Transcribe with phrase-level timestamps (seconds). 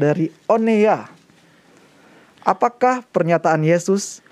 [0.00, 1.12] dari Onea.
[2.40, 4.24] Apakah pernyataan Yesus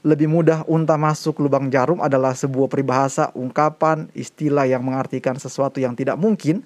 [0.00, 5.92] lebih mudah unta masuk lubang jarum adalah sebuah peribahasa, ungkapan, istilah yang mengartikan sesuatu yang
[5.92, 6.64] tidak mungkin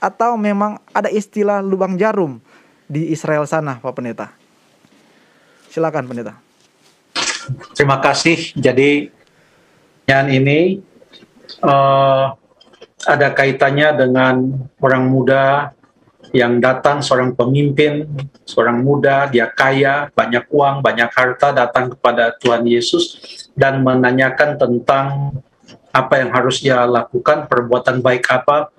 [0.00, 2.40] atau memang ada istilah lubang jarum
[2.88, 4.32] di Israel sana, Pak Pendeta?
[5.72, 6.36] Silakan, Pendeta.
[7.72, 8.52] Terima kasih.
[8.56, 9.08] Jadi,
[10.04, 10.80] yang ini
[11.64, 12.36] uh,
[13.04, 14.34] ada kaitannya dengan
[14.80, 15.72] orang muda
[16.34, 18.10] yang datang seorang pemimpin,
[18.42, 23.22] seorang muda, dia kaya, banyak uang, banyak harta, datang kepada Tuhan Yesus
[23.54, 25.30] dan menanyakan tentang
[25.94, 28.74] apa yang harus dia lakukan, perbuatan baik apa,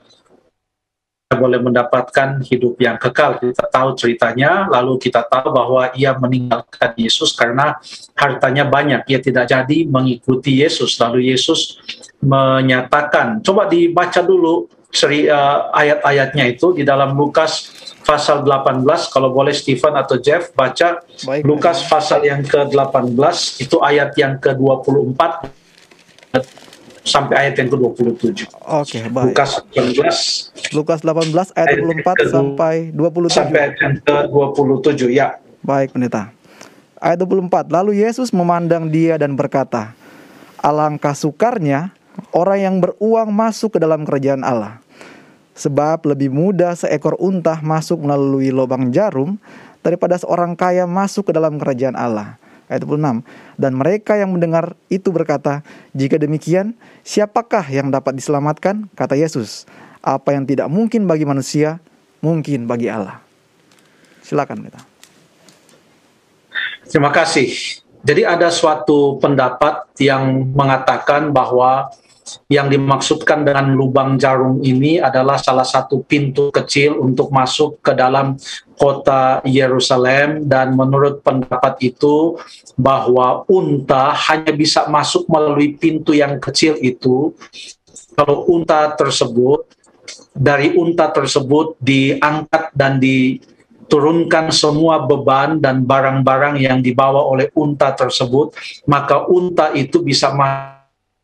[1.32, 3.40] boleh mendapatkan hidup yang kekal.
[3.40, 7.80] Kita tahu ceritanya, lalu kita tahu bahwa ia meninggalkan Yesus karena
[8.16, 9.08] hartanya banyak.
[9.08, 10.96] Ia tidak jadi mengikuti Yesus.
[11.00, 11.80] Lalu Yesus
[12.20, 17.76] menyatakan, coba dibaca dulu seri uh, ayat-ayatnya itu di dalam Lukas
[18.08, 21.92] pasal 18 kalau boleh Stephen atau Jeff baca baik, Lukas baik.
[21.92, 25.20] pasal yang ke-18 itu ayat yang ke-24
[27.06, 28.50] sampai ayat yang ke-27.
[28.66, 29.36] Oke, okay, baik.
[29.36, 33.36] Lukas 18 Lukas 18 ayat 24 sampai 27.
[33.36, 35.28] Sampai ayat yang ke-27 ya.
[35.62, 36.34] Baik, pendeta.
[36.98, 37.70] Ayat 24.
[37.70, 39.94] Lalu Yesus memandang dia dan berkata,
[40.62, 41.94] "Alangkah sukarnya
[42.34, 44.85] orang yang beruang masuk ke dalam kerajaan Allah."
[45.56, 49.40] Sebab lebih mudah seekor unta masuk melalui lubang jarum
[49.80, 52.36] daripada seorang kaya masuk ke dalam kerajaan Allah.
[52.68, 53.24] Ayat 26.
[53.56, 55.62] Dan mereka yang mendengar itu berkata,
[55.96, 56.76] Jika demikian,
[57.06, 58.90] siapakah yang dapat diselamatkan?
[58.98, 59.70] Kata Yesus,
[60.02, 61.78] apa yang tidak mungkin bagi manusia,
[62.20, 63.22] mungkin bagi Allah.
[64.26, 64.82] Silakan kita.
[66.90, 67.82] Terima kasih.
[68.06, 71.90] Jadi ada suatu pendapat yang mengatakan bahwa
[72.50, 78.38] yang dimaksudkan dengan lubang jarum ini adalah salah satu pintu kecil untuk masuk ke dalam
[78.78, 80.46] kota Yerusalem.
[80.46, 82.38] Dan menurut pendapat itu
[82.78, 87.34] bahwa unta hanya bisa masuk melalui pintu yang kecil itu.
[88.16, 89.76] Kalau unta tersebut
[90.36, 98.54] dari unta tersebut diangkat dan diturunkan semua beban dan barang-barang yang dibawa oleh unta tersebut
[98.86, 100.75] maka unta itu bisa masuk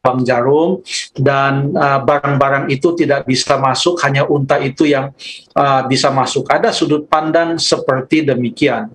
[0.02, 0.82] lubang jarum
[1.14, 5.14] dan uh, barang-barang uh, itu tidak bisa masuk hanya unta itu yang
[5.54, 6.50] uh, bisa masuk.
[6.50, 8.90] Ada sudut pandang seperti demikian.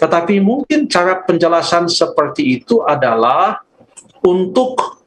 [0.00, 3.60] Tetapi mungkin cara penjelasan seperti itu adalah
[4.24, 5.04] untuk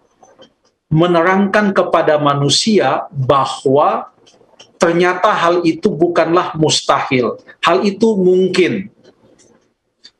[0.94, 4.13] menerangkan kepada manusia bahwa
[4.78, 7.41] ternyata hal itu bukanlah mustahil.
[7.66, 8.94] Hal itu mungkin.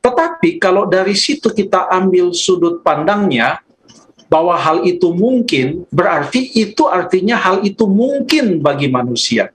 [0.02, 3.62] Tetapi kalau dari situ kita ambil sudut pandangnya
[4.32, 9.52] bahwa hal itu mungkin, berarti itu artinya hal itu mungkin bagi manusia.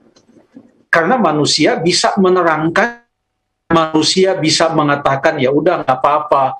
[0.86, 3.02] Karena manusia bisa menerangkan,
[3.74, 6.54] manusia bisa mengatakan ya udah nggak apa-apa,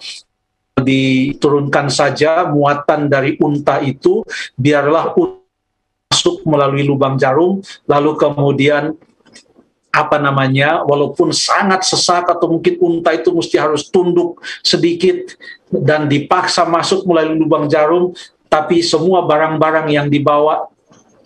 [0.82, 4.26] diturunkan saja muatan dari unta itu,
[4.58, 5.14] biarlah
[6.10, 8.98] masuk melalui lubang jarum, lalu kemudian
[9.88, 15.32] apa namanya, walaupun sangat sesak atau mungkin unta itu mesti harus tunduk sedikit
[15.72, 18.12] dan dipaksa masuk melalui lubang jarum,
[18.52, 20.68] tapi semua barang-barang yang dibawa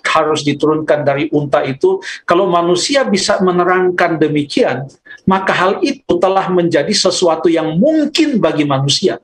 [0.03, 2.03] harus diturunkan dari unta itu.
[2.27, 4.91] Kalau manusia bisa menerangkan demikian,
[5.25, 9.23] maka hal itu telah menjadi sesuatu yang mungkin bagi manusia.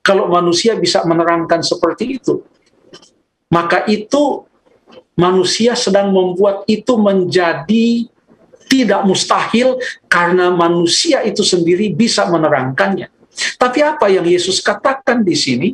[0.00, 2.40] Kalau manusia bisa menerangkan seperti itu,
[3.52, 4.48] maka itu
[5.12, 8.08] manusia sedang membuat itu menjadi
[8.70, 13.10] tidak mustahil karena manusia itu sendiri bisa menerangkannya.
[13.58, 15.68] Tapi apa yang Yesus katakan di sini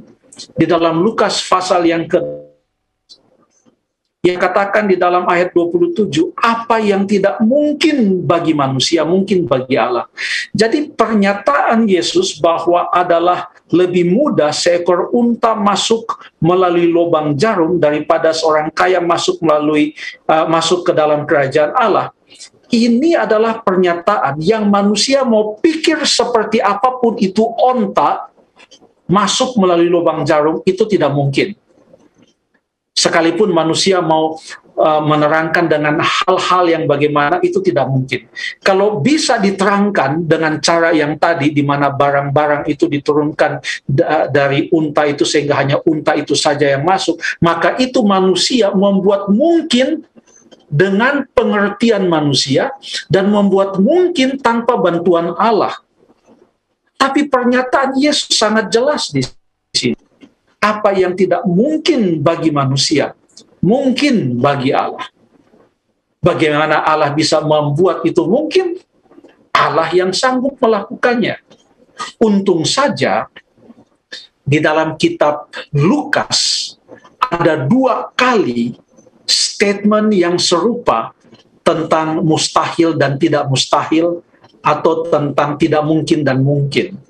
[0.56, 2.16] di dalam Lukas pasal yang ke
[4.26, 10.10] yang katakan di dalam ayat 27 apa yang tidak mungkin bagi manusia mungkin bagi Allah.
[10.50, 16.10] Jadi pernyataan Yesus bahwa adalah lebih mudah seekor unta masuk
[16.42, 19.94] melalui lubang jarum daripada seorang kaya masuk melalui
[20.26, 22.10] uh, masuk ke dalam kerajaan Allah
[22.70, 28.30] ini adalah pernyataan yang manusia mau pikir seperti apa pun itu onta
[29.06, 31.54] masuk melalui lubang jarum itu tidak mungkin.
[32.96, 34.40] Sekalipun manusia mau
[34.76, 38.24] uh, menerangkan dengan hal-hal yang bagaimana itu tidak mungkin.
[38.64, 45.04] Kalau bisa diterangkan dengan cara yang tadi di mana barang-barang itu diturunkan da dari unta
[45.04, 50.02] itu sehingga hanya unta itu saja yang masuk, maka itu manusia membuat mungkin
[50.66, 52.74] dengan pengertian manusia
[53.06, 55.78] dan membuat mungkin tanpa bantuan Allah.
[56.96, 59.22] Tapi pernyataan Yesus sangat jelas di
[59.70, 59.94] sini.
[60.58, 63.14] Apa yang tidak mungkin bagi manusia,
[63.62, 65.06] mungkin bagi Allah.
[66.18, 68.74] Bagaimana Allah bisa membuat itu mungkin?
[69.54, 71.38] Allah yang sanggup melakukannya.
[72.18, 73.30] Untung saja
[74.42, 76.74] di dalam kitab Lukas
[77.30, 78.78] ada dua kali
[79.56, 81.16] statement yang serupa
[81.64, 84.20] tentang mustahil dan tidak mustahil
[84.60, 87.00] atau tentang tidak mungkin dan mungkin.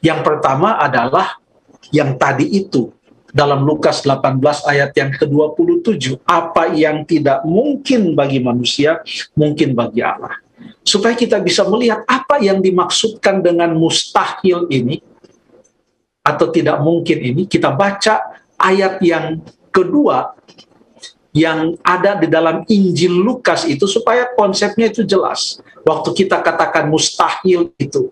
[0.00, 1.36] Yang pertama adalah
[1.92, 2.88] yang tadi itu
[3.30, 8.98] dalam Lukas 18 ayat yang ke-27 apa yang tidak mungkin bagi manusia
[9.38, 10.34] mungkin bagi Allah
[10.82, 14.98] supaya kita bisa melihat apa yang dimaksudkan dengan mustahil ini
[16.26, 19.38] atau tidak mungkin ini kita baca ayat yang
[19.70, 20.34] kedua
[21.30, 25.62] yang ada di dalam Injil Lukas itu supaya konsepnya itu jelas.
[25.86, 28.10] Waktu kita katakan mustahil itu.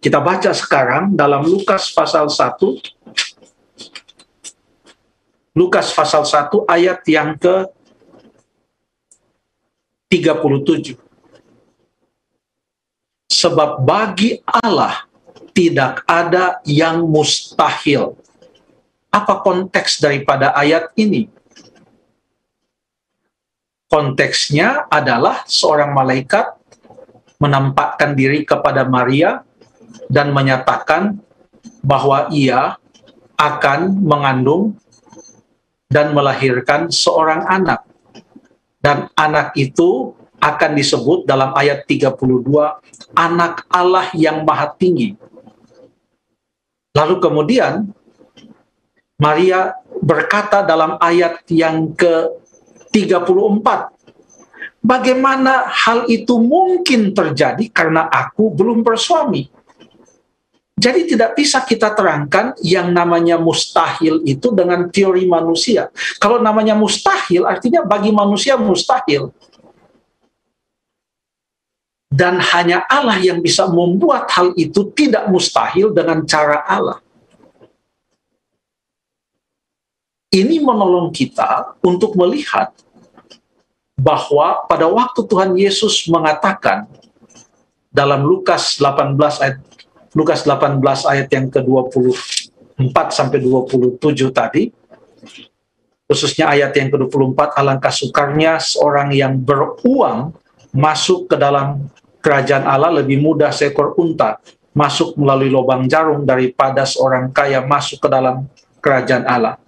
[0.00, 2.56] Kita baca sekarang dalam Lukas pasal 1
[5.50, 7.66] Lukas pasal 1 ayat yang ke
[10.08, 10.94] 37.
[13.30, 15.06] Sebab bagi Allah
[15.50, 18.14] tidak ada yang mustahil.
[19.10, 21.26] Apa konteks daripada ayat ini?
[23.90, 26.46] Konteksnya adalah seorang malaikat
[27.42, 29.42] menampakkan diri kepada Maria
[30.06, 31.18] dan menyatakan
[31.82, 32.78] bahwa ia
[33.34, 34.78] akan mengandung
[35.90, 37.82] dan melahirkan seorang anak.
[38.78, 42.16] Dan anak itu akan disebut dalam ayat 32
[43.12, 45.18] anak Allah yang maha tinggi.
[46.96, 47.90] Lalu kemudian
[49.20, 51.92] Maria berkata dalam ayat yang
[52.90, 53.66] ke-34
[54.80, 59.44] Bagaimana hal itu mungkin terjadi karena aku belum bersuami?
[60.80, 65.92] Jadi tidak bisa kita terangkan yang namanya mustahil itu dengan teori manusia.
[66.16, 69.28] Kalau namanya mustahil artinya bagi manusia mustahil.
[72.08, 77.04] Dan hanya Allah yang bisa membuat hal itu tidak mustahil dengan cara Allah.
[80.30, 82.70] Ini menolong kita untuk melihat
[83.98, 86.86] bahwa pada waktu Tuhan Yesus mengatakan
[87.90, 89.58] dalam Lukas 18 ayat
[90.14, 93.98] Lukas 18 ayat yang ke-24 sampai 27
[94.30, 94.70] tadi,
[96.06, 100.34] khususnya ayat yang ke-24, alangkah sukarnya seorang yang beruang
[100.74, 101.90] masuk ke dalam
[102.22, 104.38] kerajaan Allah lebih mudah seekor unta
[104.70, 108.46] masuk melalui lubang jarum daripada seorang kaya masuk ke dalam
[108.78, 109.58] kerajaan Allah.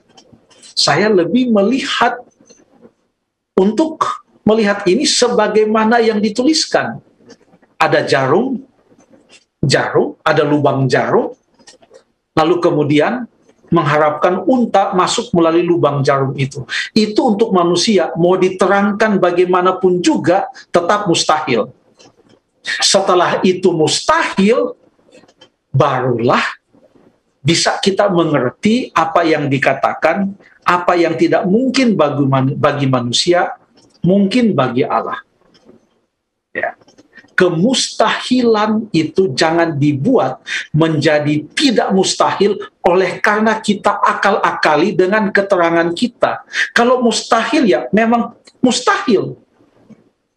[0.83, 2.19] Saya lebih melihat
[3.55, 4.03] untuk
[4.43, 6.99] melihat ini sebagaimana yang dituliskan.
[7.79, 8.67] Ada jarum
[9.63, 11.33] jarum, ada lubang jarum,
[12.35, 13.25] lalu kemudian
[13.73, 16.67] mengharapkan unta masuk melalui lubang jarum itu.
[16.93, 21.73] Itu untuk manusia, mau diterangkan bagaimanapun juga tetap mustahil.
[22.63, 24.77] Setelah itu mustahil,
[25.73, 26.45] barulah
[27.43, 30.33] bisa kita mengerti apa yang dikatakan,
[30.63, 33.59] apa yang tidak mungkin bagi, bagi manusia,
[34.01, 35.19] mungkin bagi Allah.
[36.55, 36.79] Ya
[37.43, 46.47] kemustahilan itu jangan dibuat menjadi tidak mustahil oleh karena kita akal-akali dengan keterangan kita.
[46.71, 49.35] Kalau mustahil ya memang mustahil.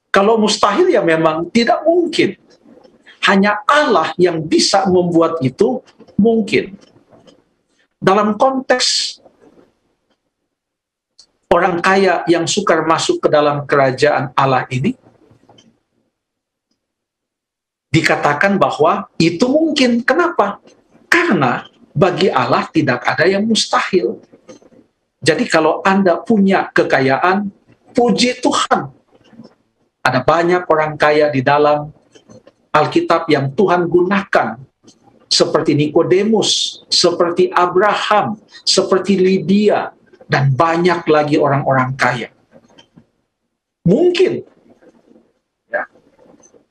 [0.09, 2.39] Kalau mustahil ya memang tidak mungkin.
[3.25, 5.81] Hanya Allah yang bisa membuat itu
[6.15, 6.77] mungkin.
[7.99, 9.19] Dalam konteks
[11.49, 14.93] orang kaya yang sukar masuk ke dalam kerajaan Allah ini,
[17.95, 20.03] dikatakan bahwa itu mungkin.
[20.03, 20.59] Kenapa?
[21.07, 21.63] Karena
[21.95, 24.19] bagi Allah tidak ada yang mustahil.
[25.23, 27.49] Jadi kalau Anda punya kekayaan,
[27.95, 28.91] puji Tuhan.
[30.05, 31.89] Ada banyak orang kaya di dalam
[32.69, 34.59] Alkitab yang Tuhan gunakan
[35.35, 39.91] seperti Nikodemus, seperti Abraham, seperti Lydia,
[40.31, 42.31] dan banyak lagi orang-orang kaya.
[43.83, 44.47] Mungkin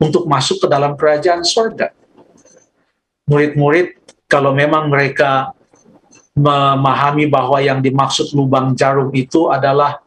[0.04, 1.94] untuk masuk ke dalam kerajaan sorga.
[3.24, 3.96] Murid-murid,
[4.28, 5.56] kalau memang mereka
[6.36, 10.03] memahami bahwa yang dimaksud lubang jarum itu adalah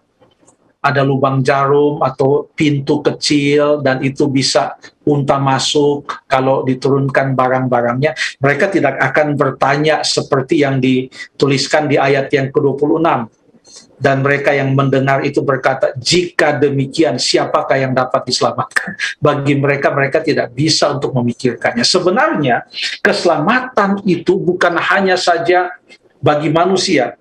[0.82, 8.70] ada lubang jarum atau pintu kecil dan itu bisa unta masuk kalau diturunkan barang-barangnya mereka
[8.70, 13.38] tidak akan bertanya seperti yang dituliskan di ayat yang ke-26
[13.98, 20.22] dan mereka yang mendengar itu berkata, "Jika demikian, siapakah yang dapat diselamatkan?" Bagi mereka, mereka
[20.22, 21.82] tidak bisa untuk memikirkannya.
[21.82, 22.64] Sebenarnya,
[23.02, 25.74] keselamatan itu bukan hanya saja
[26.22, 27.18] bagi manusia,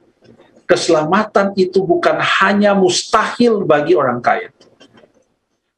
[0.67, 4.51] keselamatan itu bukan hanya mustahil bagi orang kaya.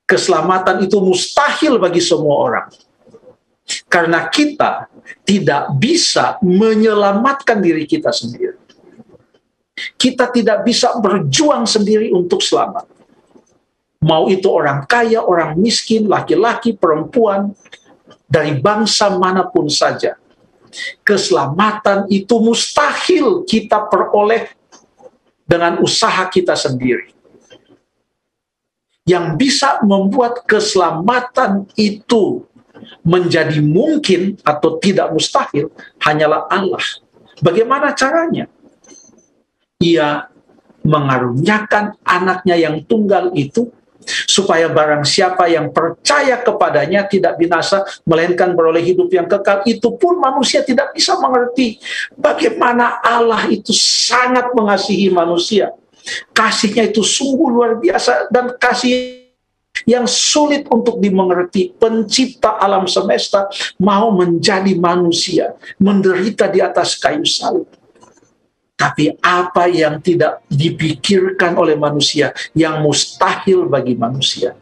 [0.08, 2.66] Keselamatan itu mustahil bagi semua orang.
[3.92, 4.88] Karena kita
[5.28, 8.56] tidak bisa menyelamatkan diri kita sendiri.
[10.00, 12.88] Kita tidak bisa berjuang sendiri untuk selamat.
[14.00, 17.52] Mau itu orang kaya, orang miskin, laki-laki, perempuan,
[18.24, 20.16] dari bangsa mana pun saja.
[21.04, 24.57] Keselamatan itu mustahil kita peroleh
[25.48, 27.16] dengan usaha kita sendiri.
[29.08, 32.44] Yang bisa membuat keselamatan itu
[33.00, 35.72] menjadi mungkin atau tidak mustahil
[36.04, 36.84] hanyalah Allah.
[37.40, 38.44] Bagaimana caranya?
[39.80, 40.28] Ia
[40.84, 43.72] mengaruniakan anaknya yang tunggal itu
[44.38, 50.22] supaya barang siapa yang percaya kepadanya tidak binasa melainkan beroleh hidup yang kekal itu pun
[50.22, 51.82] manusia tidak bisa mengerti
[52.14, 55.74] bagaimana Allah itu sangat mengasihi manusia
[56.30, 59.26] kasihnya itu sungguh luar biasa dan kasih
[59.86, 61.70] yang sulit untuk dimengerti.
[61.76, 63.46] Pencipta alam semesta
[63.78, 67.68] mau menjadi manusia, menderita di atas kayu salib.
[68.78, 74.54] Tapi apa yang tidak dipikirkan oleh manusia, yang mustahil bagi manusia,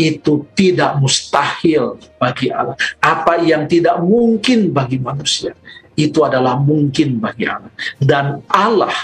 [0.00, 2.72] itu tidak mustahil bagi Allah.
[3.04, 5.52] Apa yang tidak mungkin bagi manusia,
[5.92, 7.68] itu adalah mungkin bagi Allah.
[8.00, 8.96] Dan Allah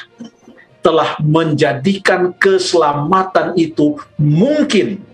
[0.80, 5.04] telah menjadikan keselamatan itu mungkin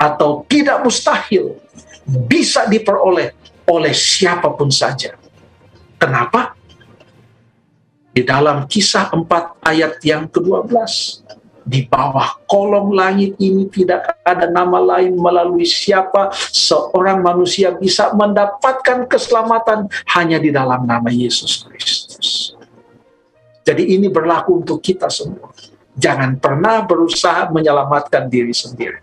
[0.00, 1.60] atau tidak mustahil
[2.24, 3.36] bisa diperoleh
[3.68, 5.12] oleh siapa pun saja.
[6.00, 6.57] Kenapa?
[8.18, 10.74] Di dalam kisah 4 ayat yang ke-12,
[11.62, 19.06] di bawah kolom langit ini tidak ada nama lain melalui siapa seorang manusia bisa mendapatkan
[19.06, 19.86] keselamatan
[20.18, 22.58] hanya di dalam nama Yesus Kristus.
[23.62, 25.54] Jadi ini berlaku untuk kita semua.
[25.94, 28.98] Jangan pernah berusaha menyelamatkan diri sendiri.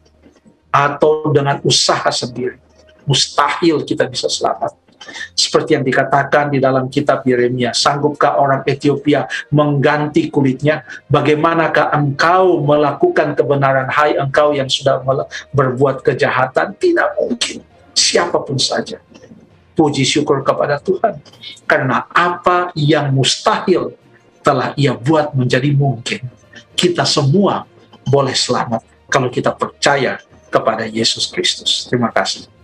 [0.76, 2.60] Atau dengan usaha sendiri.
[3.08, 4.76] Mustahil kita bisa selamat.
[5.38, 10.84] Seperti yang dikatakan di dalam kitab Yeremia, sanggupkah orang Ethiopia mengganti kulitnya?
[11.08, 15.02] Bagaimanakah engkau melakukan kebenaran, hai engkau yang sudah
[15.54, 16.74] berbuat kejahatan?
[16.76, 17.62] Tidak mungkin,
[17.94, 19.00] siapa pun saja.
[19.76, 21.20] Puji syukur kepada Tuhan.
[21.68, 23.92] Karena apa yang mustahil
[24.40, 26.32] telah ia buat menjadi mungkin.
[26.78, 27.68] Kita semua
[28.08, 31.90] boleh selamat kalau kita percaya kepada Yesus Kristus.
[31.92, 32.55] Terima kasih.